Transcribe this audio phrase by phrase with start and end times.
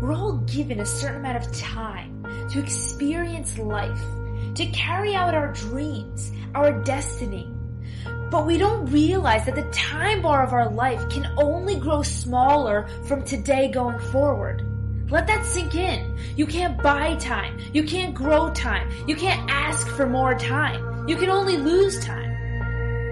[0.00, 4.00] We're all given a certain amount of time to experience life,
[4.54, 7.52] to carry out our dreams, our destiny.
[8.30, 12.88] But we don't realize that the time bar of our life can only grow smaller
[13.04, 14.64] from today going forward.
[15.10, 16.16] Let that sink in.
[16.34, 17.58] You can't buy time.
[17.74, 18.88] You can't grow time.
[19.06, 21.06] You can't ask for more time.
[21.08, 22.30] You can only lose time.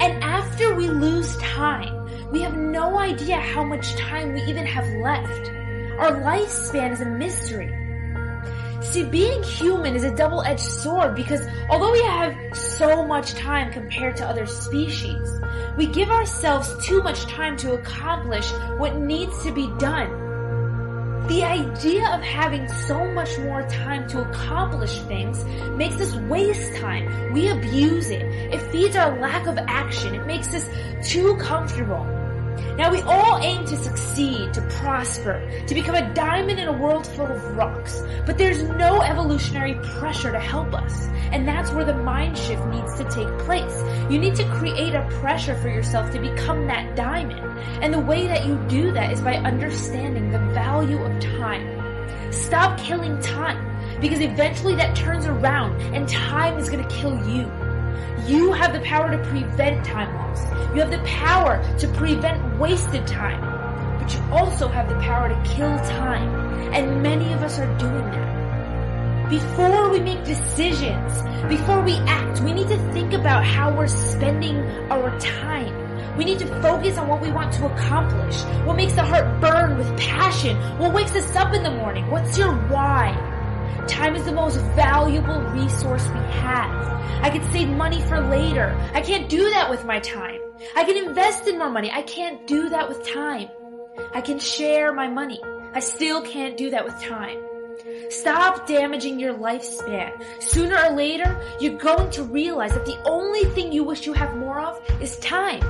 [0.00, 4.88] And after we lose time, we have no idea how much time we even have
[5.00, 5.51] left.
[6.02, 7.70] Our lifespan is a mystery.
[8.82, 14.16] See, being human is a double-edged sword because although we have so much time compared
[14.16, 15.30] to other species,
[15.76, 20.10] we give ourselves too much time to accomplish what needs to be done.
[21.28, 25.44] The idea of having so much more time to accomplish things
[25.76, 27.32] makes us waste time.
[27.32, 28.22] We abuse it.
[28.52, 30.16] It feeds our lack of action.
[30.16, 30.68] It makes us
[31.08, 32.21] too comfortable.
[32.76, 37.06] Now we all aim to succeed, to prosper, to become a diamond in a world
[37.06, 38.02] full of rocks.
[38.26, 41.06] But there's no evolutionary pressure to help us.
[41.32, 43.82] And that's where the mind shift needs to take place.
[44.10, 47.40] You need to create a pressure for yourself to become that diamond.
[47.82, 52.32] And the way that you do that is by understanding the value of time.
[52.32, 57.50] Stop killing time because eventually that turns around and time is going to kill you.
[58.26, 60.44] You have the power to prevent time loss.
[60.74, 63.40] You have the power to prevent wasted time.
[64.00, 66.72] But you also have the power to kill time.
[66.72, 69.30] And many of us are doing that.
[69.30, 74.58] Before we make decisions, before we act, we need to think about how we're spending
[74.90, 76.16] our time.
[76.16, 78.42] We need to focus on what we want to accomplish.
[78.66, 80.56] What makes the heart burn with passion?
[80.78, 82.10] What wakes us up in the morning?
[82.10, 83.31] What's your why?
[83.88, 86.92] Time is the most valuable resource we have.
[87.22, 88.76] I can save money for later.
[88.94, 90.40] I can't do that with my time.
[90.76, 91.90] I can invest in more money.
[91.92, 93.48] I can't do that with time.
[94.14, 95.40] I can share my money.
[95.74, 97.38] I still can't do that with time.
[98.10, 100.12] Stop damaging your lifespan.
[100.42, 104.36] Sooner or later, you're going to realize that the only thing you wish you have
[104.36, 105.62] more of is time.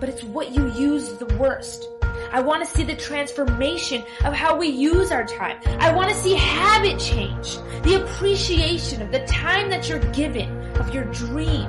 [0.00, 1.88] But it's what you use the worst.
[2.30, 5.58] I want to see the transformation of how we use our time.
[5.80, 10.94] I want to see habit change, the appreciation of the time that you're given, of
[10.94, 11.68] your dream.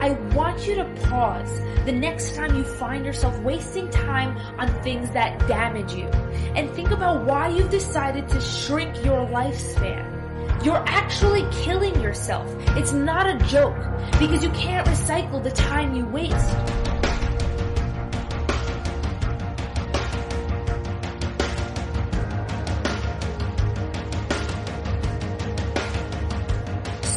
[0.00, 5.10] I want you to pause the next time you find yourself wasting time on things
[5.10, 6.06] that damage you
[6.54, 10.20] and think about why you've decided to shrink your lifespan.
[10.64, 12.46] You're actually killing yourself.
[12.76, 13.76] It's not a joke
[14.18, 16.50] because you can't recycle the time you waste.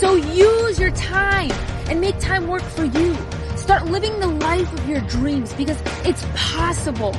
[0.03, 1.49] So use your time
[1.87, 3.15] and make time work for you.
[3.55, 7.13] Start living the life of your dreams because it's possible.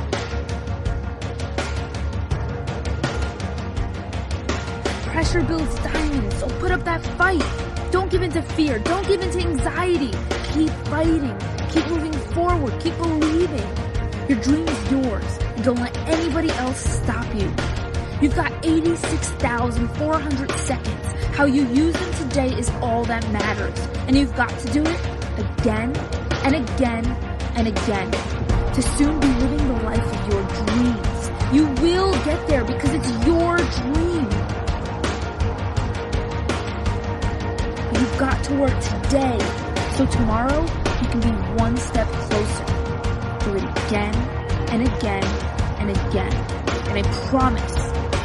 [5.07, 7.43] Pressure builds diamonds, so put up that fight.
[7.91, 8.79] Don't give in to fear.
[8.81, 10.13] Don't give in to anxiety.
[10.53, 11.39] Keep fighting.
[11.71, 12.79] Keep moving forward.
[12.83, 13.67] Keep believing.
[14.29, 15.39] Your dream is yours.
[15.63, 17.51] Don't let anybody else stop you.
[18.25, 21.07] You've got 86,400 seconds.
[21.37, 23.79] How you use them today is all that matters.
[24.07, 24.99] And you've got to do it
[25.37, 25.95] again
[26.43, 27.05] and again
[27.55, 28.11] and again
[28.73, 31.31] to soon be living the life of your dreams.
[31.53, 34.25] You will get there because it's your dream.
[37.93, 39.39] You've got to work today
[39.99, 41.29] so tomorrow you can be
[41.61, 42.65] one step closer.
[43.45, 44.15] Do it again
[44.73, 45.25] and again
[45.79, 46.33] and again.
[46.89, 47.84] And I promise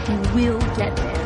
[0.09, 1.18] you will get there.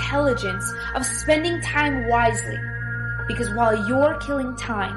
[0.00, 2.58] Intelligence of spending time wisely.
[3.28, 4.96] Because while you're killing time,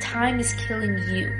[0.00, 1.30] time is killing you.